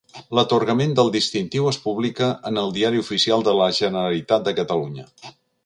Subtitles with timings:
[0.37, 5.07] L'atorgament del Distintiu es publica en el Diari Oficial de la Generalitat de Catalunya.